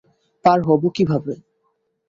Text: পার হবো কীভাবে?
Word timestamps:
পার 0.45 0.59
হবো 0.67 0.87
কীভাবে? 0.95 1.33